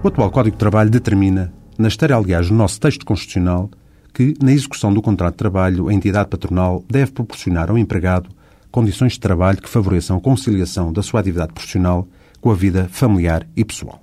[0.00, 3.68] O atual Código de Trabalho determina, na esteira, aliás, do nosso texto constitucional,
[4.14, 8.30] que, na execução do contrato de trabalho, a entidade patronal deve proporcionar ao empregado
[8.70, 12.06] condições de trabalho que favoreçam a conciliação da sua atividade profissional
[12.40, 14.00] com a vida familiar e pessoal.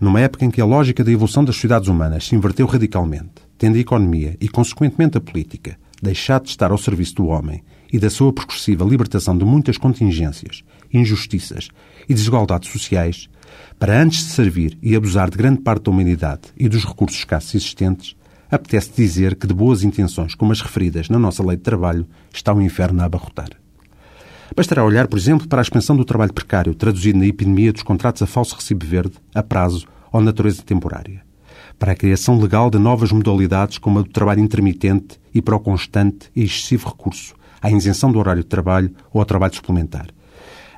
[0.00, 3.76] Numa época em que a lógica da evolução das sociedades humanas se inverteu radicalmente, tendo
[3.76, 8.10] a economia e, consequentemente, a política deixado de estar ao serviço do homem e da
[8.10, 11.70] sua progressiva libertação de muitas contingências, injustiças
[12.08, 13.28] e desigualdades sociais,
[13.78, 17.54] para antes de servir e abusar de grande parte da humanidade e dos recursos escassos
[17.54, 18.16] existentes,
[18.50, 22.54] apetece dizer que de boas intenções como as referidas na nossa lei de trabalho está
[22.54, 23.50] o inferno a abarrotar.
[24.54, 28.22] Bastará olhar, por exemplo, para a expansão do trabalho precário, traduzido na epidemia dos contratos
[28.22, 31.22] a falso recibo verde, a prazo ou natureza temporária.
[31.78, 35.60] Para a criação legal de novas modalidades como a do trabalho intermitente e para o
[35.60, 40.06] constante e excessivo recurso à isenção do horário de trabalho ou ao trabalho suplementar.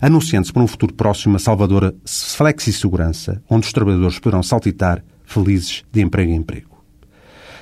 [0.00, 6.00] Anunciando-se para um futuro próximo a salvadora flexi-segurança, onde os trabalhadores poderão saltitar felizes de
[6.00, 6.78] emprego em emprego.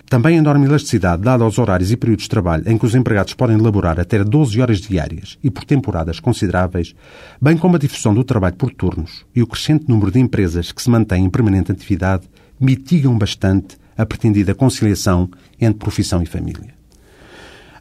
[0.09, 3.35] Também a enorme elasticidade dada aos horários e períodos de trabalho em que os empregados
[3.35, 6.95] podem laborar até 12 horas diárias e por temporadas consideráveis,
[7.43, 10.81] bem como a difusão do trabalho por turnos e o crescente número de empresas que
[10.81, 12.29] se mantêm em permanente atividade,
[12.61, 15.29] mitigam bastante a pretendida conciliação
[15.61, 16.77] entre profissão e família.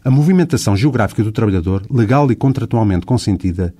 [0.03, 3.73] A movimentação geográfica do trabalhador, legal e contratualmente consentida,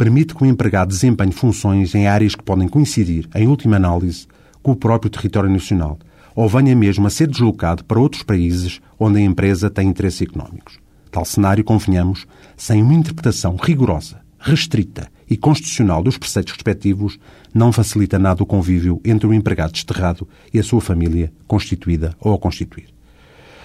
[0.00, 4.26] permite que o empregado desempenhe funções em áreas que podem coincidir, em última análise,
[4.62, 5.98] com o próprio território nacional–
[6.34, 10.78] ou venha mesmo a ser deslocado para outros países onde a empresa tem interesses económicos.
[11.10, 12.26] Tal cenário, convenhamos,
[12.56, 17.18] sem uma interpretação rigorosa, restrita e constitucional dos preceitos respectivos,
[17.52, 22.32] não facilita nada o convívio entre o empregado desterrado e a sua família, constituída ou
[22.32, 22.86] a constituir.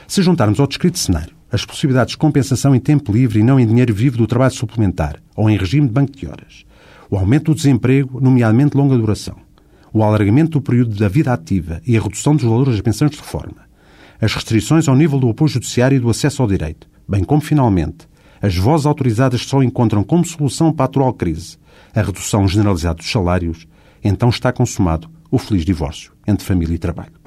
[0.08, 3.66] Se juntarmos ao descrito cenário as possibilidades de compensação em tempo livre e não em
[3.66, 6.66] dinheiro vivo do trabalho suplementar ou em regime de banco de horas,
[7.10, 9.38] o aumento do desemprego, nomeadamente longa duração,
[9.94, 13.18] o alargamento do período da vida ativa e a redução dos valores das pensões de
[13.18, 13.66] reforma,
[14.20, 18.06] as restrições ao nível do apoio judiciário e do acesso ao direito, bem como, finalmente,
[18.42, 21.58] as vozes autorizadas só encontram como solução para a atual crise.
[21.94, 23.66] A redução generalizada dos salários,
[24.04, 27.25] então está consumado o feliz divórcio entre família e trabalho.